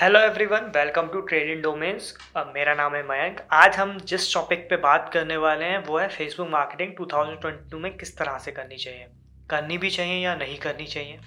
Hello 0.00 0.20
everyone 0.20 0.60
welcome 0.76 1.06
to 1.06 1.20
trade 1.20 1.50
in 1.50 1.62
domains 1.62 2.12
मेरा 2.36 2.74
नाम 2.74 2.94
है 2.94 3.02
मयंक। 3.02 3.40
आज 3.52 3.76
हम 3.76 3.98
जिस 4.00 4.34
टॉपिक 4.34 4.60
पे 4.70 4.76
बात 4.76 5.10
करने 5.12 5.36
वाले 5.36 5.64
हैं, 5.64 5.78
वो 5.78 5.98
है 5.98 6.08
फेसबुक 6.08 6.48
मार्केटिंग 6.48 6.92
2022 6.96 7.74
में 7.74 7.96
किस 7.96 8.16
तरह 8.18 8.38
से 8.38 8.52
करनी 8.52 8.76
चाहिए। 8.76 9.06
करनी 9.50 9.78
भी 9.78 9.90
चाहिए 9.90 10.24
या 10.24 10.34
नहीं 10.34 10.58
करनी 10.58 10.86
चाहिए? 10.86 11.18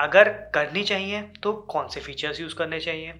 अगर 0.00 0.28
करनी 0.28 0.84
चाहिए 0.84 1.22
तो 1.42 1.52
कौन 1.52 1.88
से 1.88 2.00
फीचर्स 2.00 2.40
यूज़ 2.40 2.54
करने 2.54 2.80
चाहिए? 2.80 3.14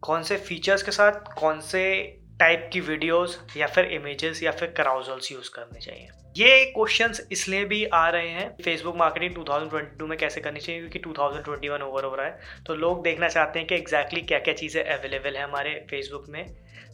कौन 0.00 0.22
से 0.22 0.36
फीचर्स 0.36 0.82
के 0.82 0.90
साथ 0.90 1.34
कौन 1.38 1.60
से 1.60 2.19
टाइप 2.40 2.68
की 2.72 2.80
वीडियोस 2.80 3.38
या 3.56 3.66
फिर 3.66 3.84
इमेजेस 3.92 4.42
या 4.42 4.50
फिर 4.52 4.70
कराउजल्स 4.76 5.30
यूज़ 5.32 5.50
करने 5.50 5.80
चाहिए। 5.80 6.08
ये 6.36 6.64
क्वेश्चंस 6.66 7.20
इसलिए 7.32 7.64
भी 7.64 7.84
आ 7.84 8.08
रहे 8.10 8.28
हैं 8.28 8.48
फेसबुक 8.64 8.96
मार्केटिंग 8.96 9.34
2022 9.36 10.08
में 10.08 10.16
कैसे 10.18 10.40
करनी 10.40 10.60
चाहिए, 10.60 10.80
क्योंकि 10.80 10.98
2021 11.00 11.82
ओवर 11.82 12.04
हो 12.04 12.14
रहा 12.14 12.26
है। 12.26 12.62
तो 12.66 12.74
लोग 12.76 13.02
देखना 13.02 13.28
चाहते 13.28 13.58
हैं 13.58 13.68
कि 13.68 13.74
एग्जैक्टली 13.74 14.20
exactly 14.20 14.28
क्या 14.28 14.38
क्या 14.38 14.54
चीज़ें 14.54 14.82
अवेलेबल 14.84 15.36
है 15.36 15.42
हमारे 15.42 15.74
फेसबुक 15.90 16.26
में 16.28 16.44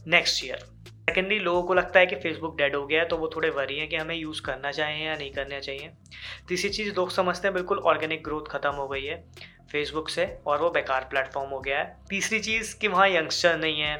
नेक्स्ट 0.08 0.44
ईयर 0.44 0.64
सेकेंडली 1.08 1.38
लोगों 1.38 1.62
को 1.62 1.74
लगता 1.74 2.00
है 2.00 2.06
कि 2.06 2.16
फेसबुक 2.16 2.56
डेड 2.58 2.74
हो 2.76 2.86
गया 2.86 3.00
है 3.00 3.08
तो 3.08 3.16
वो 3.16 3.30
थोड़े 3.34 3.50
वरी 3.50 3.78
हैं 3.78 3.88
कि 3.88 3.96
हमें 3.96 4.14
यूज़ 4.14 4.42
करना 4.42 4.70
चाहिए 4.72 5.06
या 5.06 5.14
नहीं 5.14 5.30
करना 5.32 5.60
चाहिए। 5.60 5.90
तीसरी 6.48 6.70
चीज़, 6.70 6.94
लोग 6.96 7.10
समझते 7.10 7.48
हैं 7.48 7.54
बिल्कुल 7.54 7.78
ऑर्गेनिक 7.86 8.24
ग्रोथ 8.24 8.50
खत्म 8.50 8.70
हो 8.72 8.88
गई 8.88 9.04
है 9.04 9.22
फेसबुक 9.72 10.08
से 10.08 10.26
और 10.46 10.60
वो 10.60 10.70
बेकार 10.70 11.06
प्लेटफॉर्म 11.10 11.50
हो 11.50 11.60
गया 11.60 11.78
है। 11.78 11.96
तीसरी 12.10 12.40
चीज़ 12.40 12.76
कि 12.78 12.88
वहाँ 12.88 13.08
यंगस्टर 13.08 13.56
नहीं 13.58 13.80
है 13.80 13.96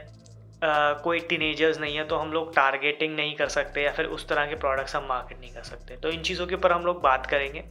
कोई 0.62 1.18
टीनेजर्स 1.20 1.78
नहीं 1.80 1.96
है 1.96 2.04
तो 2.08 2.16
हम 2.16 2.32
लोग 2.32 2.54
टारगेटिंग 2.54 3.14
नहीं 3.16 3.34
कर 3.36 3.48
सकते 3.48 3.82
या 3.82 3.92
फिर 3.92 4.06
उस 4.08 4.28
तरह 4.28 4.46
के 4.46 4.54
प्रोडक्ट्स 4.56 4.96
हम 4.96 5.06
मार्केट 5.08 5.40
नहीं 5.40 5.52
कर 5.52 5.62
सकते। 5.62 5.96
तो 5.96 6.10
इन 6.10 6.22
चीज़ों 6.22 6.46
के 6.46 6.54
ऊपर 6.54 6.72
हम 6.72 6.86
लोग 6.86 7.02
बात 7.02 7.26
करेंगे। 7.26 7.64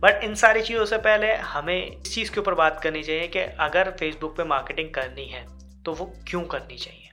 बट 0.00 0.24
इन 0.24 0.34
सारी 0.36 0.62
चीज़ों 0.62 0.84
से 0.84 0.98
पहले 1.00 1.34
हमें 1.34 1.76
इस 1.76 2.14
चीज़ 2.14 2.32
के 2.32 2.40
ऊपर 2.40 2.54
बात 2.54 2.80
करनी 2.82 3.02
चाहिए 3.02 3.28
कि 3.28 3.38
अगर 3.60 3.90
फेसबुक 3.90 4.36
पे 4.36 4.44
मार्केटिंग 4.46 4.90
करनी 4.94 5.26
है 5.26 5.44
तो 5.84 5.92
वो 5.92 6.12
क्यों 6.28 6.42
करनी 6.44 6.76
चाहिए? 6.76 7.06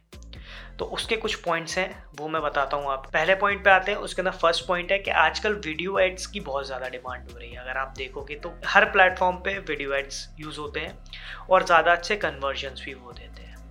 तो 0.79 0.85
उसके 0.85 1.15
कुछ 1.15 1.35
पॉइंट्स 1.35 1.77
हैं, 1.77 2.03
वो 2.19 2.27
मैं 2.27 2.41
बताता 2.41 2.77
हूँ 2.77 2.91
आप 2.91 3.05
पहले 3.13 3.35
पॉइंट 3.35 3.63
पे 3.63 3.69
आते 3.69 3.91
हैं, 3.91 3.97
उसके 3.99 4.21
अंदर 4.21 4.31
फ़र्स्ट 4.33 4.65
पॉइंट 4.67 4.91
है 4.91 4.97
कि 4.99 5.11
आजकल 5.11 5.53
वीडियो 5.55 5.97
एड्स 5.99 6.25
की 6.27 6.39
बहुत 6.41 6.65
ज़्यादा 6.65 6.89
डिमांड 6.89 7.31
हो 7.31 7.37
रही 7.37 7.49
है। 7.51 7.57
अगर 7.59 7.77
आप 7.77 7.93
देखोगे 7.97 8.35
तो 8.35 8.53
हर 8.65 8.85
प्लेटफॉर्म 8.91 9.37
पे 9.37 9.57
वीडियो 9.59 9.93
एड्स 9.93 10.27
यूज़ 10.39 10.59
होते 10.59 10.79
हैं 10.79 10.97
और 11.49 11.65
ज़्यादा 11.65 11.91
अच्छे 11.91 12.15
कन्वर्जन्स 12.17 12.83
भी 12.85 12.91
होते 12.93 13.23
हैं। 13.23 13.26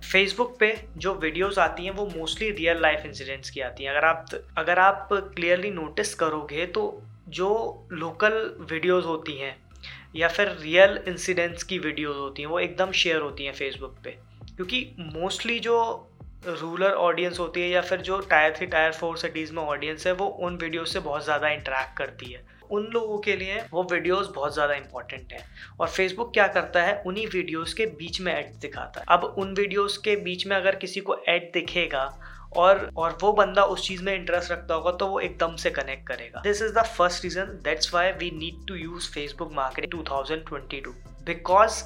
फेसबुक 0.07 0.55
पे 0.59 0.73
जो 0.97 1.13
वीडियोस 1.15 1.57
आती 1.59 1.85
हैं, 1.85 1.91
वो 1.91 2.05
मोस्टली 2.07 2.49
रियल 2.51 2.81
लाइफ 2.81 3.05
इंसिडेंट्स 3.05 3.49
की 3.49 3.61
आती 3.61 3.83
हैं। 3.83 3.91
अगर 3.91 4.05
आप 4.05 4.25
अगर 4.57 4.79
आप 4.79 5.09
क्लियरली 5.13 5.71
नोटिस 5.71 6.13
करोगे 6.15 6.65
तो 6.67 6.83
जो 7.29 7.49
लोकल 7.93 8.33
वीडियोस 8.71 9.05
होती 9.05 9.37
हैं, 9.39 9.55
या 10.15 10.27
फिर 10.27 10.55
रियल 10.61 10.99
इंसिडेंट्स 11.07 11.63
की 11.63 11.79
वीडियोस 11.79 12.15
होती 12.15 12.41
हैं, 12.41 12.49
वो 12.49 12.59
एकदम 12.59 12.91
शेयर 12.93 13.21
होती 13.21 13.45
हैं 13.45 13.53
फेसबुक 13.53 13.97
पे। 14.03 14.17
क्योंकि 14.55 14.85
मोस्टली 14.99 15.59
जो 15.59 15.77
रूरल 16.45 16.91
ऑडियंस 16.91 17.39
होती 17.39 17.61
है, 17.61 17.69
या 17.69 17.81
फिर 17.81 18.01
जो 18.01 18.19
tier 18.29 18.55
three 18.57 18.67
tier 18.67 18.91
four 18.93 19.17
cities 19.17 19.53
में 19.53 19.61
ऑडियंस 19.63 20.07
है, 20.07 20.13
वो 20.13 20.27
उन 20.27 20.57
वीडियोस 20.57 20.93
से 20.93 20.99
बहुत 21.01 21.23
ज़्यादा 21.23 21.49
इंटरेक्ट 21.49 21.97
करती 21.97 22.31
है। 22.31 22.45
उन 22.71 22.89
लोगों 22.93 23.17
के 23.19 23.35
लिए 23.35 23.59
वो 23.71 23.83
वीडियोस 23.91 24.31
बहुत 24.35 24.53
ज़्यादा 24.53 24.73
इंपॉर्टेंट 24.75 25.33
है। 25.33 25.43
और 25.79 25.87
फेसबुक 25.89 26.33
क्या 26.33 26.47
करता 26.49 26.83
है? 26.83 27.01
उन्हीं 27.05 27.27
वीडियोस 27.27 27.73
के 27.73 27.85
बीच 27.97 28.21
में 28.21 28.33
एड 28.33 28.53
दिखाता 28.61 28.99
है। 28.99 29.05
अब 29.09 29.23
उन 29.37 29.53
वीडियोस 29.53 29.97
के 29.97 30.15
बीच 30.23 30.47
में 30.47 30.55
अगर 30.55 30.75
किसी 30.77 31.01
को 31.01 31.17
एड 31.29 31.51
दिखेगा 31.53 32.03
और 32.57 32.89
और 32.97 33.17
वो 33.21 33.31
बंदा 33.33 33.63
उस 33.65 33.87
चीज़ 33.87 34.03
में 34.03 34.13
इंटरेस्ट 34.15 34.51
रखता 34.51 34.73
होगा 34.73 34.91
तो 34.93 35.07
वो 35.07 35.19
एकदम 35.19 35.55
से 35.55 35.69
कनेक्ट 35.71 36.07
करेगा। 36.07 36.41
This 36.43 36.61
is 36.61 36.73
the 36.73 36.83
first 36.87 37.23
reason 37.23 37.59
that's 37.63 37.93
why 37.93 38.11
we 38.13 38.31
need 38.35 38.65
to 38.67 38.75
use 38.75 39.11
Facebook 39.11 39.51
marketing 39.53 40.01
2022 40.01 40.93
because 41.25 41.83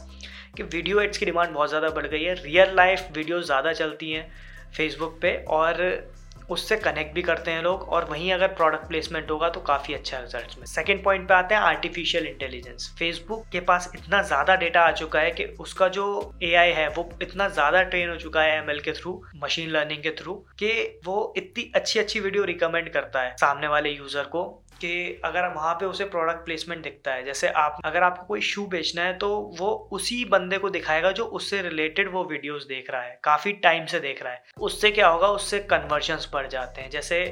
कि 0.58 0.64
वीडियो 0.66 1.02
एड्स 1.02 1.18
की 1.18 1.26
डिमांड 1.26 1.52
बहुत 1.52 1.70
ज़्यादा 1.70 1.90
बढ़ 1.92 2.08
गई 2.08 2.24
है। 2.24 2.34
रियल 2.36 2.76
लाइफ 2.76 3.08
वीडियो 3.14 3.42
ज़्यादा 3.42 3.74
चलती 3.74 4.12
हैं 4.12 4.32
फेसबुक 4.74 5.18
पे 5.22 5.36
और 5.50 5.84
उससे 6.52 6.76
कनेक्ट 6.78 7.14
भी 7.16 7.22
करते 7.22 7.52
हैं 7.52 7.62
लोग 7.64 7.82
और 7.90 8.06
वहीं 8.06 8.32
अगर 8.34 8.48
प्रोडक्ट 8.54 8.88
प्लेसमेंट 8.88 9.32
होगा 9.32 9.50
तो 9.50 9.60
काफ़ी 9.62 9.94
अच्छा 9.94 10.20
रिज़ल्ट 10.20 10.58
में। 10.60 10.66
सेकेंड 10.68 11.04
पॉइंट 11.04 11.28
पे 11.28 11.34
आते 11.34 11.56
हैं 11.56 11.62
आर्टिफिशियल 11.64 12.28
इंटेलिजेंस 12.28 12.90
फेसबुक 13.00 13.46
के 13.52 13.60
पास 13.62 13.92
इतना 13.96 14.22
ज़्यादा 14.24 14.56
डेटा 14.58 14.82
आ 14.82 14.92
चुका 14.94 15.20
है 15.20 15.32
कि 15.32 15.46
उसका 15.60 15.88
जो 15.90 16.08
एआई 16.44 16.72
है 16.72 16.88
वो 16.90 17.10
इतना 17.22 17.48
ज़्यादा 17.50 17.84
ट्रेन 17.84 18.10
हो 18.10 18.16
चुका 18.18 18.42
है 18.42 18.58
एमएल 18.58 18.80
के 18.80 18.92
थ्रू 18.94 19.22
मशीन 19.44 19.70
लर्निंग 19.70 20.04
के 20.04 20.12
थ्रू 20.20 20.34
कि 20.60 20.74
वो 21.06 21.34
इतनी 21.38 21.72
अच्छी 21.76 22.00
अच्छी 22.00 22.20
वीडियो 22.20 22.44
रिकमेंड 22.46 22.90
करता 22.94 23.22
है 23.22 23.36
सामने 23.38 23.68
वाले 23.68 23.90
यूज़र 23.90 24.24
को। 24.26 24.44
कि 24.82 25.22
अगर 25.26 25.48
वहाँ 25.48 25.74
पे 25.74 25.86
उसे 25.86 26.06
प्रोडक्ट 26.08 26.46
प्लेसमेंट 26.46 26.84
दिखता 26.84 27.14
है, 27.14 27.24
जैसे 27.24 27.48
आप, 27.48 27.78
अगर 27.86 28.04
आपको 28.04 28.26
कोई 28.26 28.42
शू 28.44 28.66
बेचना 28.68 29.04
है 29.04 29.18
तो 29.18 29.30
वो 29.60 29.70
उसी 29.92 30.24
बंदे 30.26 30.58
को 30.58 30.70
दिखाएगा 30.70 31.12
जो 31.12 31.26
उससे 31.32 31.62
रिलेटेड 31.62 32.12
वो 32.12 32.24
वीडियोस 32.26 32.66
देख 32.68 32.90
रहा 32.92 33.02
है, 33.02 33.20
काफ़ी 33.24 33.52
टाइम 33.64 33.86
से 33.86 34.00
देख 34.00 34.24
रहा 34.24 34.34
है। 34.34 34.44
उससे 34.62 34.92
क्या 34.92 35.08
होगा, 35.08 35.28
उससे 35.30 35.60
कन्वर्जन्स 35.72 36.30
बढ़ 36.34 36.48
जाते 36.48 36.82
हैं। 36.82 36.90
जैसे 36.90 37.24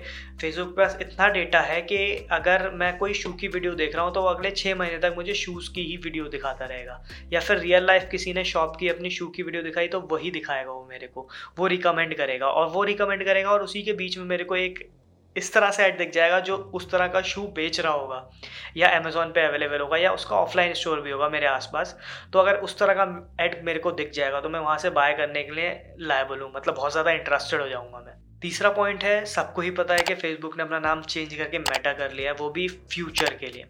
फेसबुक 0.41 0.75
पर 0.77 0.97
इतना 1.01 1.27
डेटा 1.29 1.59
है 1.61 1.81
कि 1.83 2.27
अगर 2.31 2.69
मैं 2.73 2.97
कोई 2.97 3.13
शू 3.13 3.33
की 3.33 3.47
वीडियो 3.47 3.73
देख 3.75 3.95
रहा 3.95 4.05
हूँ 4.05 4.13
तो 4.13 4.21
वो 4.21 4.27
अगले 4.27 4.51
छः 4.53 4.75
महीने 4.75 4.97
तक 4.99 5.13
मुझे 5.17 5.33
शूज़ 5.35 5.71
की 5.73 5.83
ही 5.83 5.97
वीडियो 5.97 6.25
दिखाता 6.29 6.65
रहेगा। 6.65 7.01
या 7.33 7.39
फिर 7.39 7.57
रियल 7.59 7.85
लाइफ 7.85 8.07
किसी 8.11 8.33
ने 8.33 8.43
शॉप 8.45 8.75
की 8.79 8.89
अपनी 8.89 9.09
शू 9.09 9.27
की 9.27 9.43
वीडियो 9.43 9.63
दिखाई 9.63 9.87
तो 9.87 9.99
वही 10.11 10.31
दिखाएगा 10.31 10.71
वो 10.71 10.85
मेरे 10.89 11.07
को, 11.07 11.27
वो 11.59 11.67
रिकमेंड 11.67 12.15
करेगा 12.17 12.47
और 12.49 12.69
वो 12.69 12.83
रिकमेंड 12.83 13.25
करेगा 13.25 13.49
और 13.49 13.63
उसी 13.63 13.81
के 13.83 13.93
बीच 13.93 14.17
में 14.17 14.25
मेरे 14.25 14.43
को 14.43 14.55
एक 14.57 14.87
इस 15.35 15.53
तरह 15.53 15.71
से 15.71 15.83
ऐड 15.83 15.97
दिख 15.97 16.11
जाएगा 16.11 16.39
जो 16.41 16.55
उस 16.57 16.89
तरह 16.91 17.07
का 17.07 17.21
शू 17.23 17.41
बेच 17.55 17.79
रहा 17.79 17.91
होगा, 17.93 18.29
या 18.77 18.89
अमेज़ोन 18.91 19.31
पे 19.31 19.41
अवेलेबल 19.41 19.79
होगा, 19.79 19.97
या 19.97 20.11
उसका 20.11 20.35
ऑफलाइन 20.35 20.73
स्टोर 20.73 21.01
भी 21.01 21.11
होगा 21.11 21.29
मेरे 21.29 21.47
आसपास। 21.47 21.95
तो 22.33 22.39
अगर 22.39 22.55
उस 22.57 22.77
तरह 22.79 22.93
का 22.93 23.05
ऐड 23.41 23.63
मेरे 23.65 23.79
को 23.79 23.91
दिख 23.93 24.11
जाएगा 24.11 24.41
तो 24.41 24.49
मैं 24.49 24.59
वहाँ 24.59 24.77
से 24.77 24.89
बाय 24.91 25.13
करने 25.13 25.43
के 25.43 25.51
लिए 25.51 25.95
लायबल 26.01 26.39
हूँ। 26.39 26.51
मतलब 26.55 26.75
बहुत 26.75 26.91
ज़्यादा 26.91 27.11
इंटरेस्टेड 27.13 27.61
हो 27.61 27.67
जाऊँगा 27.69 27.99
मैं। 27.99 28.13
तीसरा 28.41 28.69
पॉइंट 28.71 29.03
है, 29.03 29.25
सबको 29.27 29.61
ही 29.61 29.71
पता 29.73 29.93
है 29.93 30.03
कि 30.03 30.15
फेसबुक 30.15 30.57
ने 30.57 30.63
अपना 30.63 30.79
नाम 30.79 31.01
चेंज 31.03 31.33
करके 31.33 31.59
मेटा 31.59 31.93
कर 31.93 32.11
लिया 32.11 32.31
है, 32.31 32.37
वो 32.37 32.49
भी 32.49 32.67
फ्यूचर 32.67 33.33
के 33.35 33.47
लिए। 33.47 33.65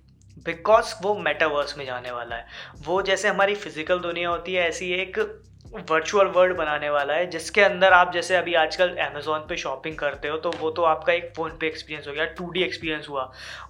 बिकॉज़ 0.45 0.93
वो 1.03 1.13
मेटावर्स 1.19 1.77
में 1.77 1.85
जाने 1.85 2.11
वाला 2.11 2.35
है। 2.35 2.45
वो 2.83 3.01
जैसे 3.01 3.27
हमारी 3.27 3.55
फ़िज़िकल 3.55 3.99
दुनिया 3.99 4.29
होती 4.29 4.53
है, 4.53 4.67
ऐसी 4.67 4.91
एक 4.93 5.17
वर्चुअल 5.71 6.27
वर्ल्ड 6.27 6.55
बनाने 6.57 6.89
वाला 6.89 7.13
है, 7.13 7.25
जिसके 7.29 7.61
अंदर 7.61 7.93
आप 7.93 8.11
जैसे 8.13 8.35
अभी 8.35 8.53
आजकल 8.55 8.95
अमेजोन 8.99 9.39
पे 9.49 9.57
शॉपिंग 9.57 9.95
करते 9.97 10.27
हो 10.27 10.37
तो 10.37 10.51
वो 10.59 10.69
तो 10.71 10.83
आपका 10.83 11.13
एक 11.13 11.31
फ़ोन 11.35 11.57
पे 11.59 11.67
एक्सपीरियंस 11.67 12.07
हो 12.07 12.13
गया 12.13 12.25
टू 12.37 12.49
डी 12.51 12.63
एक्सपीरियंस 12.63 13.07
हुआ। 13.09 13.23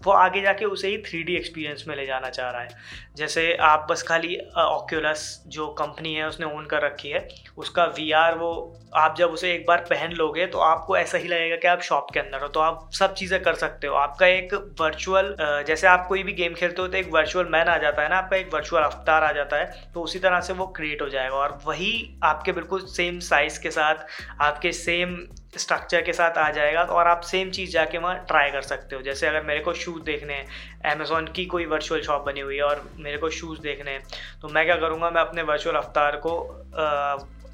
वो 0.03 0.11
आगे 0.13 0.41
जाके 0.41 0.65
उसे 0.67 0.87
ही 0.87 0.97
थ्री 1.03 1.23
डी 1.23 1.35
एक्सपीरियंस 1.35 1.83
में 1.87 1.95
ले 1.95 2.05
जाना 2.05 2.29
चाह 2.29 2.49
रहा 2.51 2.61
है। 2.61 2.69
जैसे 3.17 3.53
आप 3.63 3.87
बस 3.89 4.03
खाली 4.03 4.37
ऑक्यूलस 4.57 5.43
जो 5.47 5.67
कंपनी 5.79 6.13
है, 6.13 6.27
उसने 6.27 6.45
ओन 6.47 6.65
कर 6.65 6.81
रखी 6.81 7.09
है, 7.09 7.27
उसका 7.57 7.85
वी 7.97 8.11
आर 8.13 8.35
वो 8.37 8.51
आप 8.95 9.15
जब 9.17 9.31
उसे 9.31 9.53
एक 9.53 9.65
बार 9.67 9.85
पहन 9.89 10.11
लोगे 10.13 10.45
तो 10.47 10.59
आपको 10.59 10.97
ऐसा 10.97 11.17
ही 11.17 11.27
लगेगा 11.27 11.55
कि 11.55 11.67
आप 11.67 11.81
शॉप 11.81 12.07
के 12.13 12.19
अंदर 12.19 12.41
हो 12.41 12.47
तो 12.49 12.59
आप 12.59 12.89
सब 12.93 13.13
चीज़ें 13.15 13.41
कर 13.43 13.55
सकते 13.55 13.87
हो। 13.87 13.95
आपका 13.95 14.27
एक 14.27 14.53
वर्चुअल 14.79 15.35
जैसे 15.67 15.87
आप 15.87 16.05
कोई 16.07 16.23
भी 16.23 16.33
गेम 16.33 16.53
खेलते 16.53 16.81
हो 16.81 16.87
तो 16.87 16.97
एक 16.97 17.11
वर्चुअल 17.13 17.45
मैन 17.49 17.67
आ 17.67 17.77
जाता 17.77 18.01
है 18.01 18.09
ना, 18.09 18.17
आपका 18.17 18.37
एक 18.37 18.53
वर्चुअल 18.53 18.83
अवतार 18.83 19.23
आ 19.23 19.31
जाता 19.31 19.57
है 19.57 19.91
तो 19.93 20.01
उसी 20.01 20.19
तरह 20.19 20.39
से 20.41 20.53
वो 20.53 20.67
क्रिएट 20.75 21.01
हो 21.01 21.09
जाएगा, 21.09 21.35
और 21.35 21.59
वही 21.65 21.88
आपके 22.23 22.51
बिल्कुल 22.51 22.85
सेम 22.87 23.19
साइज़ 23.21 23.59
के 23.61 23.71
साथ, 23.71 24.05
आपके 24.41 24.71
सेम 24.73 25.17
स्ट्रक्चर 25.57 26.01
के 26.01 26.13
साथ 26.13 26.37
आ 26.37 26.49
जाएगा 26.51 26.81
और 26.83 27.07
आप 27.07 27.21
सेम 27.23 27.49
चीज़ 27.51 27.71
जाके 27.71 27.97
वहाँ 27.97 28.15
ट्राई 28.27 28.51
कर 28.51 28.61
सकते 28.63 28.95
हो। 28.95 29.01
जैसे 29.01 29.27
अगर 29.27 29.43
मेरे 29.43 29.59
को 29.59 29.73
शूज़ 29.75 30.03
देखने 30.03 30.33
हैं 30.33 30.91
अमेज़ोन 30.91 31.27
की 31.35 31.45
कोई 31.47 31.65
वर्चुअल 31.67 32.01
शॉप 32.01 32.25
बनी 32.25 32.39
हुई 32.39 32.55
है 32.55 32.63
और 32.63 32.83
मेरे 32.97 33.17
को 33.17 33.29
शूज़ 33.31 33.59
देखने 33.61 33.91
हैं 33.91 34.03
तो 34.41 34.49
मैं 34.49 34.65
क्या 34.65 34.75
करूँगा, 34.77 35.09
मैं 35.09 35.21
अपने 35.21 35.41
वर्चुअल 35.43 35.75
अवतार 35.75 36.15
को 36.17 36.37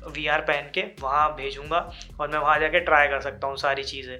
वी 0.07 0.25
आर 0.27 0.41
पहन 0.41 0.69
के 0.73 0.81
वहाँ 1.01 1.29
भेजूँगा 1.35 1.77
और 2.19 2.27
मैं 2.27 2.39
वहाँ 2.39 2.59
जाके 2.59 2.79
ट्राई 2.81 3.07
कर 3.07 3.21
सकता 3.21 3.47
हूँ 3.47 3.57
सारी 3.57 3.83
चीज़ें। 3.83 4.17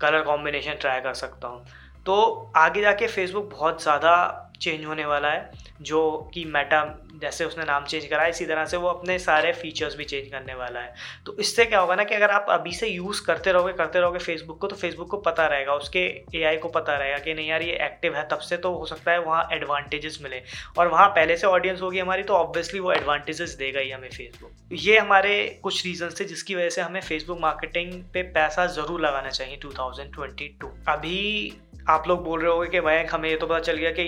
कलर 0.00 0.22
कॉम्बिनेशन 0.22 0.74
ट्राई 0.80 1.00
कर 1.00 1.14
सकता 1.14 1.48
हूँ। 1.48 1.64
तो 2.06 2.52
आगे 2.56 2.80
जाके 2.80 3.06
फेसबुक 3.08 3.50
बहुत 3.50 3.82
ज़्यादा 3.82 4.12
चेंज 4.60 4.84
होने 4.84 5.04
वाला 5.06 5.28
है। 5.28 5.50
जो 5.80 6.30
कि 6.34 6.44
मेटा 6.46 6.82
जैसे 7.20 7.44
उसने 7.44 7.64
नाम 7.64 7.84
चेंज 7.84 8.04
करा, 8.06 8.26
इसी 8.26 8.44
तरह 8.46 8.64
से 8.64 8.76
वो 8.76 8.88
अपने 8.88 9.18
सारे 9.18 9.52
फीचर्स 9.52 9.96
भी 9.96 10.04
चेंज 10.04 10.28
करने 10.28 10.54
वाला 10.54 10.80
है। 10.80 10.94
तो 11.26 11.36
इससे 11.40 11.64
क्या 11.64 11.80
होगा 11.80 11.94
ना 11.94 12.04
कि 12.04 12.14
अगर 12.14 12.30
आप 12.30 12.46
अभी 12.50 12.72
से 12.72 12.88
यूज़ 12.88 13.24
करते 13.26 13.52
रहोगे 13.52 13.72
करते 13.72 14.00
रहोगे 14.00 14.18
फेसबुक 14.20 14.58
को 14.60 14.66
तो 14.66 14.76
फेसबुक 14.76 15.10
को 15.10 15.16
पता 15.18 15.46
रहेगा, 15.46 15.74
उसके 15.74 16.00
एआई 16.34 16.56
को 16.56 16.68
पता 16.70 16.96
रहेगा 16.96 17.18
कि 17.18 17.34
नहीं 17.34 17.48
यार 17.48 17.62
ये 17.62 17.72
एक्टिव 17.82 18.16
है, 18.16 18.26
तब 18.28 18.38
से 18.40 18.56
तो 18.56 18.72
हो 18.74 18.86
सकता 18.86 19.12
है 19.12 19.20
वहाँ 19.20 19.48
एडवांटेजेस 19.52 20.18
मिले। 20.22 20.42
और 20.78 20.88
वहाँ 20.88 21.08
पहले 21.10 21.36
से 21.36 21.46
ऑडियंस 21.46 21.82
होगी 21.82 21.98
हमारी 21.98 22.22
तो 22.22 22.34
ऑब्वियसली 22.34 22.80
वो 22.80 22.92
एडवांटेजेस 22.92 23.56
देगा 23.58 23.80
ही 23.80 23.90
हमें 23.90 24.08
फेसबुक 24.08 24.72
ये 24.72 24.98
हमारे 24.98 25.60
कुछ 25.62 25.84
रीजन 25.86 26.10
थे 26.20 26.24
जिसकी 26.24 26.54
वजह 26.54 26.70
से 26.70 26.80
हमें 26.80 27.00
फेसबुक 27.00 27.40
मार्केटिंग 27.40 27.92
पे 28.14 28.22
पैसा 28.32 28.66
ज़रूर 28.68 29.00
लगाना 29.00 29.30
चाहिए 29.30 29.56
टू 29.56 30.68
अभी 30.88 31.52
आप 31.88 32.08
लोग 32.08 32.24
बोल 32.24 32.40
रहे 32.40 32.50
होगे 32.52 32.68
कि 32.68 32.80
भाई 32.80 33.04
हमें 33.04 33.28
ये 33.30 33.36
तो 33.36 33.46
पता 33.46 33.58
चल 33.60 33.76
गया 33.76 33.90
कि 33.90 34.04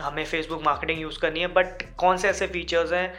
हमें 0.00 0.24
फेसबुक 0.24 0.62
मार्केटिंग 0.64 1.00
यूज़ 1.00 1.18
करनी 1.20 1.40
है 1.40 1.46
बट 1.54 1.82
कौन 1.96 2.16
से 2.16 2.28
ऐसे 2.28 2.46
फीचर्स 2.46 2.92
हैं 2.92 3.12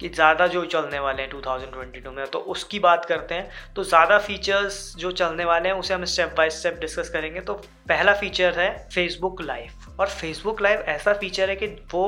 कि 0.00 0.08
ज़्यादा 0.08 0.46
जो 0.46 0.64
चलने 0.64 0.98
वाले 0.98 1.22
हैं 1.22 1.30
2022 1.30 2.06
में? 2.08 2.26
तो 2.26 2.38
उसकी 2.48 2.78
बात 2.78 3.04
करते 3.04 3.34
हैं। 3.34 3.74
तो 3.74 3.84
ज़्यादा 3.84 4.18
फीचर्स 4.18 4.94
जो 4.96 5.10
चलने 5.12 5.44
वाले 5.44 5.68
हैं, 5.68 5.76
उसे 5.76 5.94
हम 5.94 6.04
स्टेप 6.04 6.34
बाय 6.36 6.50
स्टेप 6.50 6.78
डिस्कस 6.80 7.08
करेंगे। 7.08 7.40
तो 7.40 7.54
पहला 7.88 8.14
फीचर 8.14 8.58
है 8.60 8.70
फेसबुक 8.88 9.42
लाइव 9.42 10.00
और 10.00 10.08
फेसबुक 10.10 10.62
लाइव 10.62 10.80
ऐसा 10.88 11.12
फीचर 11.14 11.50
है 11.50 11.56
कि 11.56 11.66
वो 11.92 12.06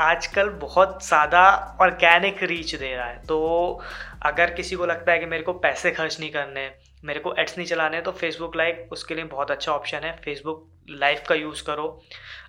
आजकल 0.00 0.48
बहुत 0.60 1.04
ज़्यादा 1.06 1.42
ऑर्गेनिक 1.80 2.42
रीच 2.42 2.74
दे 2.74 2.94
रहा 2.94 3.06
है। 3.06 3.18
तो 3.26 3.80
अगर 4.26 4.54
किसी 4.54 4.76
को 4.76 4.86
लगता 4.86 5.12
है 5.12 5.18
कि 5.18 5.26
मेरे 5.26 5.42
को 5.42 5.52
पैसे 5.54 5.90
खर्च 5.90 6.18
नहीं 6.20 6.30
करने, 6.30 6.70
मेरे 7.04 7.20
को 7.20 7.34
एड्स 7.34 7.56
नहीं 7.58 7.66
चलाने 7.68 8.00
तो 8.00 8.12
फेसबुक 8.12 8.56
लाइव 8.56 8.88
उसके 8.92 9.14
लिए 9.14 9.24
बहुत 9.26 9.50
अच्छा 9.50 9.72
ऑप्शन 9.72 9.98
है। 9.98 10.16
फेसबुक 10.24 10.66
लाइव 10.90 11.22
का 11.28 11.34
यूज़ 11.34 11.62
करो। 11.64 11.86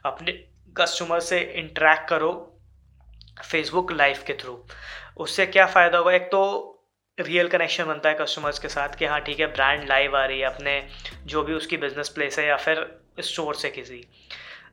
अपने 0.05 0.31
कस्टमर 0.77 1.19
से 1.19 1.39
इंटरेक्ट 1.55 2.07
करो 2.09 2.31
फेसबुक 3.43 3.91
लाइव 3.91 4.23
के 4.27 4.33
थ्रू 4.33 4.63
उससे 5.17 5.45
क्या 5.45 5.65
फ़ायदा 5.65 5.97
होगा? 5.97 6.11
एक 6.11 6.23
तो 6.23 6.69
रियल 7.17 7.47
कनेक्शन 7.47 7.85
बनता 7.85 8.09
है 8.09 8.15
कस्टमर्स 8.15 8.59
के 8.59 8.67
साथ 8.67 8.95
कि 8.95 9.05
हाँ 9.05 9.19
ठीक 9.21 9.39
है 9.39 9.47
ब्रांड 9.47 9.87
लाइव 9.89 10.17
आ 10.17 10.25
रही 10.25 10.39
है 10.39 10.45
अपने, 10.45 10.87
जो 11.25 11.43
भी 11.43 11.53
उसकी 11.53 11.77
बिज़नेस 11.77 12.09
प्लेस 12.09 12.39
है 12.39 12.45
या 12.47 12.57
फिर 12.57 12.85
स्टोर 13.19 13.55
से 13.55 13.69
किसी। 13.69 14.03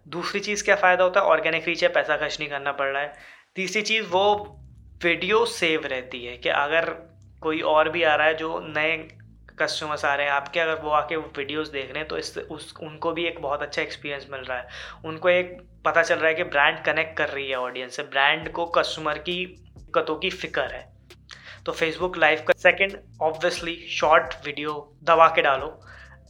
दूसरी 0.08 0.40
चीज़ 0.40 0.64
क्या 0.64 0.76
फ़ायदा 0.76 1.04
होता 1.04 1.20
है? 1.20 1.26
ऑर्गेनिक 1.26 1.66
रीच 1.68 1.82
है, 1.82 1.88
पैसा 1.88 2.16
खर्च 2.16 2.38
नहीं 2.40 2.48
करना 2.48 2.72
पड़ 2.72 2.88
रहा 2.88 3.02
है। 3.02 3.12
तीसरी 3.56 3.82
चीज़, 3.82 4.06
वो 4.06 4.56
वीडियो 5.04 5.44
सेव 5.46 5.86
रहती 5.86 6.24
है 6.24 6.36
कि 6.36 6.48
अगर 6.48 6.90
कोई 7.42 7.60
और 7.60 7.88
भी 7.88 8.02
आ 8.02 8.14
रहा 8.14 8.26
है 8.26 8.34
जो 8.34 8.58
नए 8.64 8.96
कस्टमर्स 9.62 10.04
आ 10.04 10.14
रहे 10.14 10.26
हैं, 10.26 10.32
आपके 10.32 10.60
अगर 10.60 10.80
वो 10.82 10.90
आके 10.90 11.16
वीडियोस 11.16 11.68
देख 11.68 11.88
रहे 11.88 11.98
हैं 11.98 12.08
तो 12.08 12.18
इस, 12.18 12.38
उस, 12.38 12.74
उनको 12.82 13.12
भी 13.12 13.24
एक 13.24 13.40
बहुत 13.42 13.62
अच्छा 13.62 13.82
एक्सपीरियंस 13.82 14.26
मिल 14.32 14.40
रहा 14.40 14.58
है। 14.58 14.68
उनको 15.04 15.28
एक 15.28 15.56
पता 15.84 16.02
चल 16.02 16.14
रहा 16.14 16.28
है 16.28 16.34
कि 16.34 16.44
ब्रांड 16.44 16.82
कनेक्ट 16.84 17.16
कर 17.16 17.28
रही 17.28 17.48
है 17.50 17.56
ऑडियंस 17.56 17.96
से। 17.96 18.02
ब्रांड 18.02 18.50
को 18.52 18.66
कस्टमर 18.66 19.18
की 19.18 19.44
कतों 19.94 20.16
की 20.16 20.30
फ़िक्र 20.30 20.62
है। 20.62 20.88
तो 21.66 21.72
फेसबुक 21.72 22.16
लाइव 22.16 22.44
का 22.48 22.52
सेकेंड 22.58 22.96
ऑब्वियसली 23.22 23.74
शॉर्ट 23.90 24.34
वीडियो 24.46 24.72
दबा 25.02 25.26
के 25.28 25.42
डालो। 25.42 25.66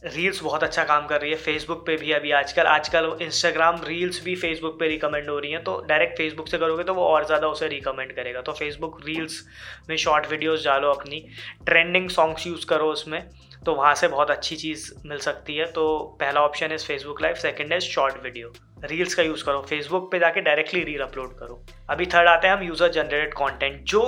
रील्स 0.03 0.41
बहुत 0.43 0.63
अच्छा 0.63 0.83
काम 0.83 1.05
कर 1.07 1.21
रही 1.21 1.31
है। 1.31 1.37
फेसबुक 1.37 1.85
पे 1.87 1.95
भी 1.97 2.11
अभी 2.11 2.31
आजकल 2.33 2.65
आजकल 2.67 3.15
इंस्टाग्राम 3.21 3.81
रील्स 3.87 4.23
भी 4.23 4.35
फेसबुक 4.35 4.79
पे 4.79 4.87
रिकमेंड 4.87 5.29
हो 5.29 5.37
रही 5.39 5.51
हैं। 5.51 5.63
तो 5.63 5.77
डायरेक्ट 5.89 6.17
फेसबुक 6.17 6.47
से 6.47 6.57
करोगे 6.57 6.83
तो 6.83 6.93
वो 6.93 7.03
और 7.05 7.25
ज़्यादा 7.25 7.47
उसे 7.47 7.67
रिकमेंड 7.67 8.13
करेगा। 8.15 8.41
तो 8.41 8.53
फेसबुक 8.53 8.99
रील्स 9.05 9.41
में 9.89 9.95
शॉर्ट 9.97 10.29
वीडियोस 10.31 10.65
डालो 10.65 10.91
अपनी। 10.91 11.19
ट्रेंडिंग 11.65 12.09
सॉन्ग्स 12.09 12.47
यूज़ 12.47 12.65
करो 12.65 12.91
उसमें। 12.91 13.21
तो 13.65 13.73
वहाँ 13.75 13.93
से 13.95 14.07
बहुत 14.07 14.31
अच्छी 14.31 14.55
चीज़ 14.55 14.91
मिल 15.07 15.17
सकती 15.19 15.55
है। 15.55 15.65
तो 15.71 15.97
पहला 16.19 16.41
ऑप्शन 16.41 16.71
है 16.71 16.77
Facebook 16.77 17.21
live 17.21 17.35
second 17.35 17.73
is 17.73 17.83
short 17.85 18.23
video 18.23 18.51
reels 18.85 19.15
का 19.15 19.23
यूज़ 19.23 19.43
करो। 19.45 19.61
फेसबुक 19.69 20.11
पे 20.11 20.19
जाके 20.19 20.41
डायरेक्टली 20.41 20.83
रील 20.83 21.01
अपलोड 21.01 21.37
करो। 21.39 21.61
अभी 21.89 22.05
थर्ड 22.05 22.27
आते 22.27 22.47
हैं 22.47 22.55
हम 22.55 22.63
यूज़र 22.63 22.87
जनरेटेड 22.89 23.33
कंटेंट 23.33 23.81
जो 23.85 24.03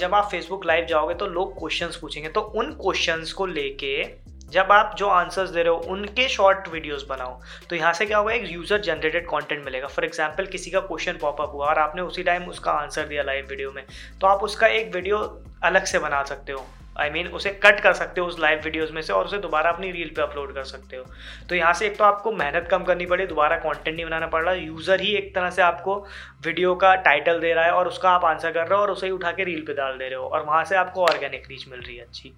जब 0.00 0.14
आप 0.14 0.30
फेसबुक 0.30 0.66
लाइव 0.66 0.86
जाओगे 0.86 1.14
तो 1.14 1.26
लोग 1.28 1.58
क्वेश्चंस 1.58 1.96
पूछेंगे। 1.96 2.28
तो 2.28 2.40
उन 2.40 2.72
क्वेश्चंस 2.74 3.32
को 3.32 3.46
लेके 3.48 4.02
जब 4.52 4.72
आप 4.72 4.94
जो 4.98 5.08
आंसर्स 5.08 5.50
दे 5.50 5.62
रहे 5.62 5.72
हो, 5.72 5.78
उनके 5.88 6.28
शॉर्ट 6.28 6.68
वीडियोस 6.68 7.06
बनाओ 7.08 7.40
तो 7.70 7.76
यहाँ 7.76 7.92
से 7.92 8.06
क्या 8.06 8.18
होगा, 8.18 8.32
एक 8.32 8.50
यूज़र 8.50 8.80
जनरेटेड 8.80 9.26
कंटेंट 9.28 9.64
मिलेगा। 9.64 9.86
फॉर 9.88 10.04
एग्जांपल 10.04 10.46
किसी 10.48 10.70
का 10.70 10.80
क्वेश्चन 10.82 11.18
पॉपअप 11.20 11.52
हुआ 11.52 11.66
और 11.66 11.78
आपने 11.78 12.02
उसी 12.02 12.22
टाइम 12.22 12.48
उसका 12.50 12.72
आंसर 12.72 13.06
दिया 13.06 13.22
लाइव 13.22 13.46
वीडियो 13.50 13.72
में 13.72 13.84
तो 14.20 14.26
आप 14.26 14.42
उसका 14.44 14.66
एक 14.68 14.94
वीडियो 14.94 15.18
अलग 15.64 15.84
से 15.84 15.98
बना 15.98 16.22
सकते 16.24 16.52
हो। 16.52 16.66
आई 16.96 17.08
I 17.08 17.12
मीन 17.12 17.24
mean, 17.24 17.34
उसे 17.36 17.50
कट 17.64 17.80
कर 17.80 17.92
सकते 17.92 18.20
हो 18.20 18.26
उस 18.26 18.38
लाइव 18.40 18.60
वीडियोस 18.64 18.90
में 18.92 19.00
से 19.02 19.12
और 19.12 19.24
उसे 19.24 19.38
दोबारा 19.38 19.70
अपनी 19.70 19.90
रील 19.92 20.08
पे 20.16 20.22
अपलोड 20.22 20.54
कर 20.54 20.64
सकते 20.64 20.96
हो। 20.96 21.04
तो 21.48 21.54
यहाँ 21.54 21.72
से 21.72 21.86
एक 21.86 21.96
तो 21.98 22.04
आपको 22.04 22.32
मेहनत 22.32 22.68
कम 22.70 22.84
करनी 22.84 23.06
पड़ी 23.06 23.26
दोबारा 23.26 23.56
कंटेंट 23.58 23.94
नहीं 23.94 24.04
बनाना 24.06 24.26
पड़ 24.26 24.42
रहा। 24.44 24.54
यूज़र 24.54 25.00
ही 25.00 25.14
एक 25.16 25.34
तरह 25.34 25.50
से 25.50 25.62
आपको 25.62 25.96
वीडियो 26.46 26.74
का 26.74 26.94
टाइटल 27.04 27.38
दे 27.40 27.52
रहा 27.54 27.64
है 27.64 27.72
और 27.72 27.88
उसका 27.88 28.10
आप 28.10 28.24
आंसर 28.24 28.52
कर 28.52 28.66
रहे 28.66 28.74
हो 28.74 28.82
और 28.82 28.90
उसे 28.90 29.06
ही 29.06 29.12
उठा 29.12 29.32
के 29.32 29.44
रील 29.44 29.60
पे 29.66 29.74
डाल 29.74 29.98
दे 29.98 30.08
रहे 30.08 30.18
हो 30.18 30.26
और 30.26 30.44
वहाँ 30.46 30.64
से 30.64 30.76
आपको 30.76 31.04
ऑर्गेनिक 31.04 31.46
रीच 31.50 31.66
मिल 31.68 31.80
रही 31.80 31.96
है 31.96 32.04
अच्छी। 32.04 32.32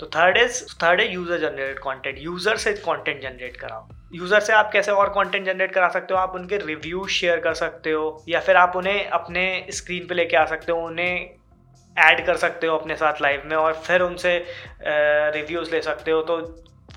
तो 0.00 0.06
थर्ड 0.16 0.36
इज़ 0.36 0.64
थर्ड 0.74 1.00
है 1.00 1.12
यूज़र 1.12 1.38
जनरेटेड 1.38 1.78
कॉन्टेंट 1.80 2.18
यूज़र 2.20 2.56
से 2.56 2.72
कॉन्टेंट 2.74 3.22
जनरेट 3.22 3.56
कराओ। 3.56 3.88
यूज़र 4.14 4.40
से 4.40 4.52
आप 4.52 4.70
कैसे 4.72 4.92
और 4.92 5.08
कंटेंट 5.14 5.44
जनरेट 5.46 5.72
करा 5.72 5.88
सकते 5.88 6.14
हो? 6.14 6.20
आप 6.20 6.34
उनके 6.34 6.56
रिव्यू 6.58 7.06
शेयर 7.08 7.40
कर 7.40 7.54
सकते 7.54 7.90
हो 7.90 8.24
या 8.28 8.40
फिर 8.40 8.56
आप 8.56 8.76
उन्हें 8.76 9.08
अपने 9.08 9.66
स्क्रीन 9.70 10.06
पे 10.08 10.14
लेके 10.14 10.36
आ 10.36 10.44
सकते 10.46 10.72
हो 10.72 10.86
उन्हें 10.86 11.37
ऐड 12.00 12.24
कर 12.26 12.36
सकते 12.36 12.66
हो 12.66 12.76
अपने 12.76 12.96
साथ 12.96 13.22
लाइव 13.22 13.42
में 13.46 13.56
और 13.56 13.72
फिर 13.86 14.02
उनसे 14.02 14.36
रिव्यूज़ 14.82 15.70
ले 15.70 15.80
सकते 15.82 16.10
हो। 16.10 16.22
तो 16.22 16.36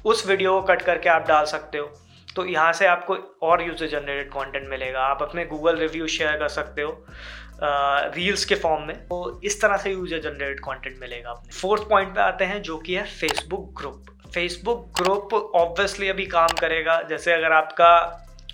उस 0.06 0.26
वीडियो 0.28 0.54
को 0.54 0.62
कट 0.68 0.82
करके 0.82 1.10
आप 1.10 1.28
डाल 1.28 1.46
सकते 1.48 1.78
हो। 1.78 1.92
तो 2.36 2.46
यहाँ 2.46 2.72
से 2.74 2.86
आपको 2.88 3.16
और 3.44 3.62
यूज़र 3.62 3.88
जनरेटेड 3.88 4.30
कंटेंट 4.32 4.70
मिलेगा। 4.70 5.00
आप 5.06 5.22
अपने 5.22 5.46
गूगल 5.46 5.78
रिव्यू 5.78 6.08
शेयर 6.10 6.38
कर 6.40 6.48
सकते 6.50 6.82
हो 6.82 7.06
रील्स 7.64 8.46
के 8.46 8.56
फॉर्म 8.58 8.84
में। 8.84 8.96
तो 9.00 9.40
इस 9.44 9.62
तरह 9.62 9.78
से 9.78 9.92
यूज़र 9.92 10.20
जनरेटेड 10.20 10.60
कंटेंट 10.60 11.00
मिलेगा 11.02 11.30
अपने। 11.30 11.52
फोर्थ 11.52 11.84
पॉइंट 11.90 12.14
पे 12.16 12.22
आते 12.22 12.46
हैं, 12.46 12.62
जो 12.62 12.78
कि 12.78 12.96
है 12.96 13.04
Facebook 13.06 13.74
group 13.80 14.06
Facebook 14.34 14.86
group 14.98 15.34
obviously 15.34 16.10
अभी 16.10 16.26
काम 16.28 16.48
करेगा। 16.60 17.02
जैसे 17.10 17.34
अगर 17.34 17.52
आपका 17.54 17.90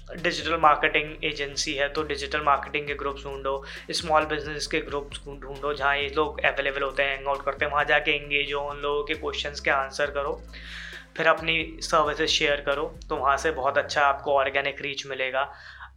डिजिटल 0.07 0.55
मार्केटिंग 0.59 1.23
एजेंसी 1.25 1.73
है 1.75 1.87
तो 1.93 2.03
डिजिटल 2.03 2.41
मार्केटिंग 2.41 2.87
के 2.87 2.93
ग्रुप्स 2.95 3.23
ढूंढो 3.23 3.63
स्मॉल 3.91 4.25
बिज़नेस 4.25 4.67
के 4.67 4.79
ग्रुप्स 4.81 5.19
ढूंढो, 5.27 5.73
जहाँ 5.73 5.95
ये 5.97 6.07
लोग 6.15 6.39
अवेलेबल 6.45 6.81
होते 6.81 7.03
हैं 7.03 7.15
हैंग 7.15 7.27
आउट 7.27 7.43
करते 7.45 7.65
हैं, 7.65 7.71
वहाँ 7.71 7.83
जाके 7.85 8.15
इंगेज 8.15 8.53
हो, 8.53 8.61
उन 8.61 8.77
लोगों 8.81 9.03
के 9.03 9.13
क्वेश्चन 9.15 9.63
के 9.63 9.71
आंसर 9.71 10.11
करो, 10.11 10.41
फिर 11.17 11.27
अपनी 11.27 11.77
सर्विसेज़ 11.81 12.29
शेयर 12.31 12.61
करो 12.61 12.85
तो 13.09 13.15
वहाँ 13.15 13.37
से 13.37 13.51
बहुत 13.51 13.77
अच्छा 13.77 14.01
आपको 14.03 14.33
ऑर्गेनिक 14.33 14.81
रीच 14.81 15.05
मिलेगा। 15.07 15.43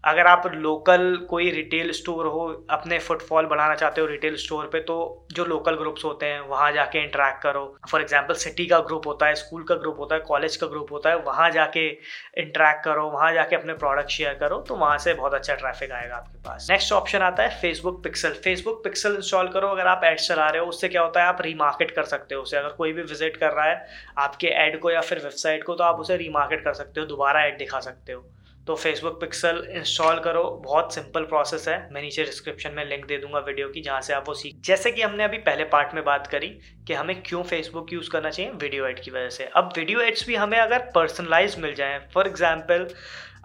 अगर 0.04 0.26
आप 0.26 0.46
लोकल 0.54 1.16
कोई 1.30 1.50
रिटेल 1.50 1.90
स्टोर 1.92 2.26
हो, 2.26 2.46
अपने 2.70 2.98
फुटफॉल 2.98 3.46
बढ़ाना 3.46 3.74
चाहते 3.74 4.00
हो 4.00 4.06
रिटेल 4.06 4.36
स्टोर 4.36 4.66
पे 4.66 4.80
तो 4.80 5.26
जो 5.32 5.44
लोकल 5.44 5.74
ग्रुप्स 5.74 6.04
होते 6.04 6.26
हैं, 6.26 6.40
वहाँ 6.40 6.70
जाके 6.72 7.02
इंटरेक्ट 7.04 7.42
करो। 7.42 7.64
फॉर 7.90 8.00
एग्जांपल 8.00 8.34
सिटी 8.36 8.66
का 8.66 8.78
ग्रुप 8.80 9.06
होता 9.06 9.26
है 9.26 9.34
स्कूल 9.34 9.64
का 9.64 9.74
ग्रुप 9.74 9.98
होता 9.98 10.14
है 10.14 10.20
कॉलेज 10.20 10.56
का 10.56 10.66
ग्रुप 10.66 10.92
होता 10.92 11.10
है, 11.10 11.16
वहाँ 11.18 11.50
जाके 11.50 11.86
इंटरेक्ट 11.88 12.84
करो, 12.84 13.08
वहाँ 13.10 13.32
जाके 13.34 13.56
अपने 13.56 13.74
प्रोडक्ट 13.74 14.10
शेयर 14.10 14.34
करो 14.34 14.60
तो 14.60 14.76
वहाँ 14.76 14.96
से 14.98 15.14
बहुत 15.14 15.34
अच्छा 15.34 15.54
ट्रैफ़िक 15.54 15.92
आएगा 15.92 16.16
आपके 16.16 16.38
पास। 16.40 16.66
नेक्स्ट 16.70 16.92
ऑप्शन 16.92 17.22
आता 17.22 17.42
है 17.42 17.60
Facebook 17.60 18.02
pixel 18.04 18.34
Facebook 18.44 18.82
pixel 18.84 19.14
install 19.16 19.48
करो, 19.50 19.68
अगर 19.68 19.86
आप 19.86 20.04
एड्स 20.04 20.28
चला 20.28 20.48
रहे 20.48 20.60
हो, 20.60 20.66
उससे 20.68 20.88
क्या 20.88 21.02
होता 21.02 21.20
है, 21.20 21.26
आप 21.26 21.42
रीमार्केट 21.42 21.90
कर 21.90 22.04
सकते 22.06 22.34
हो 22.34 22.42
उसे। 22.42 22.56
अगर 22.56 22.72
कोई 22.72 22.92
भी 22.92 23.02
विज़िट 23.02 23.36
कर 23.36 23.52
रहा 23.52 23.66
है, 23.66 23.86
आपके 24.18 24.48
एड 24.58 24.80
को 24.80 24.90
या 24.90 25.00
फिर 25.02 25.18
वेबसाइट 25.20 25.64
को 25.64 25.74
तो 25.74 25.84
आप 25.84 26.00
उसे 26.00 26.16
रीमार्केट 26.16 26.64
कर 26.64 26.74
सकते 26.74 27.00
हो, 27.00 27.06
दोबारा 27.06 27.44
एड 27.44 27.58
दिखा 27.58 27.80
सकते 27.80 28.12
हो। 28.12 28.24
तो 28.66 28.74
फेसबुक 28.74 29.20
पिक्सल 29.20 29.56
इंस्टॉल 29.70 30.18
करो। 30.20 30.42
बहुत 30.64 30.94
सिंपल 30.94 31.24
प्रोसेस 31.24 31.66
है। 31.68 31.76
मैं 31.92 32.02
नीचे 32.02 32.24
डिस्क्रिप्शन 32.24 32.72
में 32.72 32.84
लिंक 32.84 33.06
दे 33.06 33.16
दूँगा 33.18 33.38
वीडियो 33.40 33.68
की, 33.68 33.80
जहाँ 33.80 34.00
से 34.00 34.12
आप 34.14 34.28
वो 34.28 34.34
सीख 34.34 34.60
जैसे 34.64 34.90
कि 34.92 35.02
हमने 35.02 35.24
अभी 35.24 35.38
पहले 35.40 35.64
पार्ट 35.66 35.94
में 35.94 36.04
बात 36.04 36.26
करी 36.26 36.48
कि 36.86 36.94
हमें 36.94 37.22
क्यों 37.22 37.42
फेसबुक 37.44 37.92
यूज़ 37.92 38.10
करना 38.10 38.30
चाहिए 38.30 38.52
वीडियो 38.52 38.86
एड 38.86 39.00
की 39.00 39.10
वजह 39.10 39.28
से। 39.28 39.44
अब 39.46 39.72
वीडियो 39.76 40.00
एड्स 40.00 40.26
भी 40.26 40.34
हमें 40.36 40.58
अगर 40.58 40.90
पर्सनलाइज 40.94 41.58
मिल 41.58 41.74
जाए 41.74 41.98
फॉर 42.14 42.26
एग्ज़ाम्पल 42.26 42.88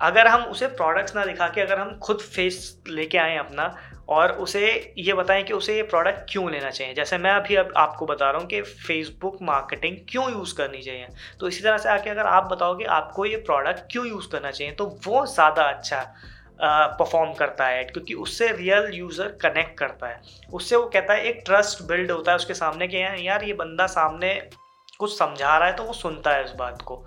अगर 0.02 0.28
हम 0.28 0.44
उसे 0.46 0.68
प्रोडक्ट्स 0.70 1.16
ना 1.16 1.26
दिखा 1.26 1.48
के 1.48 1.62
अगर 1.62 1.80
हम 1.80 1.98
खुद 2.00 2.20
फेस 2.22 2.58
लेके 2.90 3.18
आए 3.18 3.38
अपना 3.38 3.74
और 4.10 4.32
उसे 4.38 4.94
ये 4.98 5.14
बताएँ 5.14 5.44
कि 5.44 5.54
उसे 5.54 5.76
ये 5.76 5.84
प्रोडक्ट 5.84 6.32
क्यों 6.32 6.52
लेना 6.52 6.70
चाहिए? 6.70 6.94
जैसे 6.94 7.18
मैं 7.18 7.32
अभी 7.32 7.56
अब 7.56 7.74
आपको 7.78 8.06
बता 8.06 8.30
रहा 8.32 8.40
हूँ 8.40 8.48
कि 8.48 8.62
फेसबुक 8.62 9.38
मार्केटिंग 9.44 9.98
क्यों 10.10 10.30
यूज़ 10.32 10.56
करनी 10.58 10.82
चाहिए? 10.82 11.08
तो 11.40 11.48
इसी 11.48 11.64
तरह 11.64 11.78
से 11.78 11.90
आके 11.90 12.10
अगर 12.10 12.26
आप 12.28 12.50
बताओ 12.52 12.78
कि 12.78 12.84
आपको 12.94 13.26
ये 13.26 13.38
प्रोडक्ट 13.46 13.92
क्यों 13.92 14.06
यूज़ 14.08 14.30
करना 14.32 14.52
चाहिए 14.52 14.74
तो 14.74 14.86
वो 15.08 15.26
ज़्यादा 15.26 15.64
अच्छा 15.64 16.02
परफॉर्म 16.60 17.34
करता 17.34 17.66
है, 17.68 17.84
क्योंकि 17.84 18.14
उससे 18.16 18.48
रियल 18.50 18.90
यूज़र 18.94 19.28
कनेक्ट 19.42 19.78
करता 19.78 20.08
है। 20.08 20.22
उससे 20.54 20.76
वो 20.76 20.86
कहता 20.86 21.14
है, 21.14 21.24
एक 21.24 21.42
ट्रस्ट 21.46 21.84
बिल्ड 21.88 22.12
होता 22.12 22.32
है 22.32 22.36
उसके 22.36 22.54
सामने 22.54 22.88
कि 22.88 22.98
यार 23.28 23.44
ये 23.44 23.54
बंदा 23.56 23.88
सामने 23.90 24.34
कुछ 25.00 25.18
समझा 25.18 25.58
रहा 25.58 25.68
है 25.68 25.76
तो 25.76 25.84
वो 25.84 25.94
सुनता 25.94 26.32
है 26.32 26.44
इस 26.46 26.52
बात 26.52 26.82
को। 26.82 27.04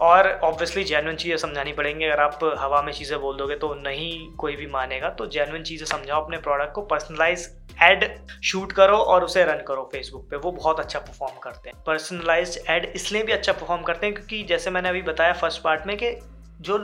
और 0.00 0.28
ऑब्वियसली 0.44 0.84
जेनुअन 0.84 1.16
चीज़ें 1.16 1.36
समझानी 1.36 1.72
पड़ेंगी। 1.72 2.04
अगर 2.04 2.20
आप 2.22 2.38
हवा 2.58 2.82
में 2.82 2.92
चीज़ें 2.92 3.20
बोल 3.20 3.36
दोगे 3.36 3.56
तो 3.56 3.72
नहीं 3.76 4.28
कोई 4.36 4.56
भी 4.56 4.66
मानेगा। 4.66 5.08
तो 5.10 5.26
जेनुअन 5.28 5.62
चीज़ें 5.62 5.86
समझाओ 5.86 6.22
अपने 6.24 6.38
प्रोडक्ट 6.38 6.74
को 6.74 6.82
पर्सनलाइज 6.84 7.48
एड 7.82 8.04
शूट 8.44 8.72
करो 8.72 8.96
और 8.96 9.24
उसे 9.24 9.44
रन 9.44 9.62
करो 9.68 9.88
फेसबुक 9.92 10.28
पे। 10.30 10.36
वो 10.36 10.52
बहुत 10.52 10.80
अच्छा 10.80 10.98
परफॉर्म 10.98 11.38
करते 11.38 11.70
हैं। 11.70 11.82
पर्सनलाइज 11.86 12.62
एड 12.70 12.84
इसलिए 12.86 13.22
भी 13.22 13.32
अच्छा 13.32 13.52
परफॉर्म 13.52 13.82
करते 13.82 14.06
हैं 14.06 14.14
क्योंकि 14.14 14.42
जैसे 14.44 14.70
मैंने 14.70 14.88
अभी 14.88 15.02
बताया 15.02 15.32
फ़र्स्ट 15.34 15.62
पार्ट 15.62 15.86
में 15.86 15.96
कि 15.96 16.16
जो 16.60 16.76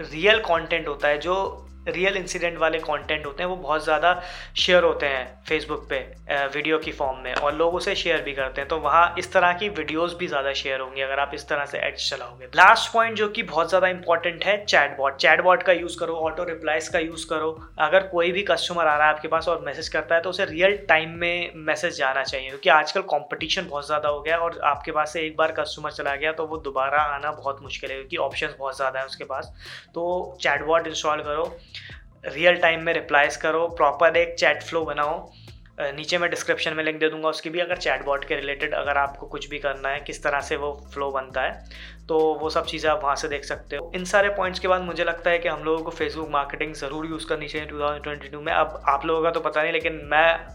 रियल 0.00 0.38
कंटेंट 0.40 0.88
होता 0.88 1.08
है, 1.08 1.18
जो 1.18 1.63
रियल 1.86 2.16
इंसिडेंट 2.16 2.58
वाले 2.58 2.78
कंटेंट 2.80 3.26
होते 3.26 3.42
हैं, 3.42 3.48
वो 3.50 3.56
बहुत 3.56 3.84
ज़्यादा 3.84 4.20
शेयर 4.56 4.84
होते 4.84 5.06
हैं 5.06 5.42
फेसबुक 5.44 5.86
पे 5.88 5.98
वीडियो 6.54 6.78
की 6.78 6.92
फॉर्म 6.92 7.18
में 7.20 7.34
और 7.34 7.54
लोग 7.54 7.74
उसे 7.74 7.94
शेयर 7.96 8.22
भी 8.22 8.32
करते 8.34 8.60
हैं। 8.60 8.68
तो 8.68 8.78
वहाँ 8.80 9.14
इस 9.18 9.32
तरह 9.32 9.52
की 9.54 9.68
वीडियोस 9.70 10.16
भी 10.18 10.26
ज़्यादा 10.26 10.52
शेयर 10.54 10.80
होंगी 10.80 11.00
अगर 11.02 11.20
आप 11.20 11.30
इस 11.34 11.48
तरह 11.48 11.64
से 11.66 11.78
एड्स 11.78 12.08
चलाओगे। 12.10 12.46
लास्ट 12.56 12.92
पॉइंट 12.92 13.16
जो 13.16 13.28
कि 13.28 13.42
बहुत 13.44 13.68
ज़्यादा 13.68 13.88
इंपॉर्टेंट 13.88 14.44
है 14.44 14.56
चैटबॉट 14.64 15.16
चैटबॉट 15.16 15.62
का 15.62 15.72
यूज़ 15.72 15.98
करो 15.98 16.14
ऑटो 16.26 16.44
रिप्लाइज 16.44 16.88
का 16.88 16.98
यूज़ 16.98 17.26
करो। 17.28 17.50
अगर 17.80 18.06
कोई 18.08 18.32
भी 18.32 18.42
कस्टमर 18.44 18.86
आ 18.86 18.96
रहा 18.96 19.06
है 19.06 19.14
आपके 19.14 19.28
पास 19.28 19.48
और 19.48 19.60
मैसेज 19.66 19.88
करता 19.88 20.14
है 20.14 20.20
तो 20.22 20.30
उसे 20.30 20.44
रियल 20.44 20.76
टाइम 20.88 21.10
में 21.18 21.52
मैसेज 21.56 21.98
जाना 21.98 22.22
चाहिए, 22.22 22.48
क्योंकि 22.48 22.70
आजकल 22.70 23.02
कॉम्पिटिशन 23.04 23.68
बहुत 23.68 23.86
ज़्यादा 23.86 24.08
हो 24.08 24.20
गया 24.22 24.36
और 24.38 24.60
आपके 24.64 24.92
पास 24.92 25.12
से 25.12 25.20
एक 25.20 25.36
बार 25.36 25.52
कस्टमर 25.52 25.90
चला 25.92 26.14
गया 26.16 26.32
तो 26.32 26.46
वो 26.46 26.56
दोबारा 26.64 27.02
आना 27.04 27.30
बहुत 27.32 27.62
मुश्किल 27.62 27.90
है, 27.90 27.96
क्योंकि 27.96 28.16
ऑप्शन 28.18 28.54
बहुत 28.58 28.76
ज़्यादा 28.76 29.00
है 29.00 29.06
उसके 29.06 29.24
पास। 29.24 29.52
तो 29.94 30.36
चैटबॉट 30.40 30.86
इंस्टॉल 30.86 31.22
करो। 31.22 31.44
रियल 32.24 32.56
टाइम 32.56 32.82
में 32.82 32.92
रिप्लाइज 32.92 33.36
करो 33.36 33.66
प्रॉपर 33.68 34.16
एक 34.16 34.34
चैट 34.38 34.62
फ्लो 34.62 34.84
बनाओ। 34.84 35.32
नीचे 35.80 36.18
मैं 36.18 36.30
डिस्क्रिप्शन 36.30 36.74
में 36.74 36.84
लिंक 36.84 36.98
दे 37.00 37.08
दूँगा, 37.08 37.28
उसकी 37.28 37.50
भी 37.50 37.60
अगर 37.60 37.76
चैट 37.76 37.94
चैटबॉट 37.94 38.24
के 38.24 38.34
रिलेटेड 38.34 38.74
अगर 38.74 38.96
आपको 38.96 39.26
कुछ 39.26 39.48
भी 39.48 39.58
करना 39.58 39.88
है, 39.88 40.00
किस 40.00 40.22
तरह 40.22 40.40
से 40.40 40.56
वो 40.56 40.72
फ्लो 40.94 41.10
बनता 41.10 41.42
है। 41.42 41.64
तो 42.08 42.18
वो 42.40 42.50
सब 42.50 42.66
चीज़ें 42.66 42.90
आप 42.90 43.00
वहाँ 43.02 43.14
से 43.16 43.28
देख 43.28 43.44
सकते 43.44 43.76
हो। 43.76 43.90
इन 43.94 44.04
सारे 44.04 44.28
पॉइंट्स 44.30 44.60
के 44.60 44.68
बाद 44.68 44.82
मुझे 44.82 45.04
लगता 45.04 45.30
है 45.30 45.38
कि 45.38 45.48
हम 45.48 45.62
लोगों 45.64 45.84
को 45.84 45.90
फेसबुक 45.92 46.28
मार्केटिंग 46.30 46.74
ज़रूर 46.74 47.06
यूज़ 47.06 47.26
करनी 47.28 47.48
चाहिए 47.48 47.68
2022 47.68 48.34
में। 48.36 48.52
अब 48.52 48.82
आप 48.88 49.06
लोगों 49.06 49.22
का 49.22 49.30
तो 49.30 49.40
पता 49.40 49.62
नहीं, 49.62 49.72
लेकिन 49.72 50.00
मैं 50.04 50.54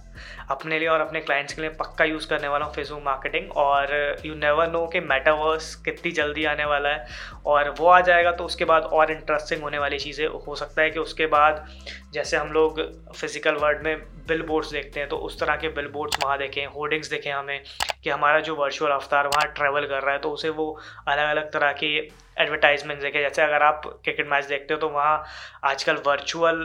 अपने 0.51 0.77
लिए 0.79 0.87
और 0.89 0.99
अपने 0.99 1.19
क्लाइंट्स 1.21 1.53
के 1.53 1.61
लिए 1.61 1.69
पक्का 1.71 2.05
यूज़ 2.05 2.27
करने 2.27 2.47
वाला 2.47 2.65
हूँ 2.65 2.73
फेसबुक 2.73 3.01
मार्केटिंग 3.03 3.51
और 3.57 3.93
यू 4.25 4.35
नेवर 4.35 4.69
नो 4.71 4.85
कि 4.93 4.99
मेटावर्स 4.99 5.73
कितनी 5.85 6.11
जल्दी 6.11 6.45
आने 6.45 6.65
वाला 6.65 6.89
है। 6.89 7.05
और 7.45 7.69
वो 7.79 7.87
आ 7.87 7.99
जाएगा 8.01 8.31
तो 8.31 8.43
उसके 8.43 8.65
बाद 8.65 8.83
और 8.83 9.11
इंटरेस्टिंग 9.11 9.61
होने 9.61 9.79
वाली 9.79 9.99
चीज़ें 9.99 10.25
हो 10.27 10.55
सकता 10.55 10.81
है 10.81 10.89
कि 10.89 10.99
उसके 10.99 11.25
बाद 11.27 11.65
जैसे 12.13 12.37
हम 12.37 12.51
लोग 12.53 12.81
फ़िज़िकल 13.11 13.55
वर्ल्ड 13.55 13.83
में 13.83 13.97
बिल 14.27 14.41
बोर्ड्स 14.41 14.71
देखते 14.71 14.99
हैं 14.99 15.09
तो 15.09 15.17
उस 15.17 15.39
तरह 15.39 15.55
के 15.55 15.67
बिल 15.75 15.87
बोर्ड्स 15.89 16.17
वहाँ 16.23 16.37
देखें 16.37 16.65
होर्डिंग्स 16.67 17.09
देखें 17.09 17.31
हमें 17.31 17.61
कि 18.03 18.09
हमारा 18.09 18.39
जो 18.39 18.55
वर्चुअल 18.55 18.91
अवतार 18.91 19.27
वहाँ 19.27 19.45
ट्रैवल 19.53 19.85
कर 19.85 20.01
रहा 20.03 20.13
है 20.13 20.19
तो 20.19 20.29
उसे 20.31 20.49
वो 20.51 20.67
अलग 21.07 21.27
अलग 21.39 21.51
तरह 21.53 21.71
की 21.73 21.95
एडवर्टाइजमेंट 22.39 23.01
देखें। 23.01 23.19
जैसे 23.21 23.41
अगर 23.41 23.63
आप 23.63 23.81
क्रिकेट 24.03 24.29
मैच 24.31 24.45
देखते 24.47 24.73
हो 24.73 24.79
तो 24.79 24.89
वहाँ 24.89 25.23
आजकल 25.65 26.03
वर्चुअल 26.05 26.61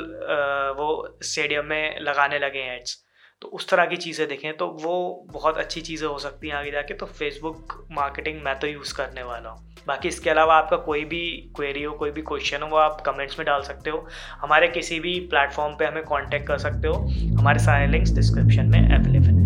वो 0.78 0.92
स्टेडियम 1.24 1.66
में 1.66 2.00
लगाने 2.02 2.38
लगे 2.40 2.58
हैं 2.60 2.76
एड्स 2.76 3.02
तो 3.42 3.48
उस 3.50 3.68
तरह 3.68 3.86
की 3.86 3.96
चीज़ें 3.96 4.26
देखें 4.28 4.56
तो 4.56 4.66
वो 4.82 4.94
बहुत 5.32 5.56
अच्छी 5.58 5.80
चीज़ें 5.80 6.06
हो 6.08 6.18
सकती 6.18 6.48
हैं 6.48 6.54
आगे 6.56 6.70
जाके। 6.70 6.94
तो 6.94 7.06
फेसबुक 7.08 7.72
मार्केटिंग 7.92 8.40
मैं 8.42 8.58
तो 8.58 8.66
यूज़ 8.66 8.94
करने 8.96 9.22
वाला 9.22 9.50
हूँ। 9.50 9.84
बाकी 9.86 10.08
इसके 10.08 10.30
अलावा 10.30 10.56
आपका 10.56 10.76
कोई 10.78 11.04
भी 11.04 11.20
क्वेरी 11.56 11.82
हो, 11.82 11.92
कोई 11.94 12.10
भी 12.10 12.22
क्वेश्चन 12.22 12.62
हो, 12.62 12.68
वो 12.68 12.76
आप 12.78 13.00
कमेंट्स 13.06 13.38
में 13.38 13.46
डाल 13.46 13.62
सकते 13.62 13.90
हो। 13.90 14.06
हमारे 14.40 14.68
किसी 14.70 15.00
भी 15.00 15.18
प्लेटफॉर्म 15.30 15.74
पे 15.76 15.84
हमें 15.84 16.02
कांटेक्ट 16.04 16.46
कर 16.48 16.58
सकते 16.58 16.88
हो। 16.88 16.94
हमारे 17.38 17.58
सारे 17.64 17.86
लिंक्स 17.86 18.14
डिस्क्रिप्शन 18.14 18.70
में 18.70 18.80
अवेलेबल 18.80 19.26
है। 19.30 19.43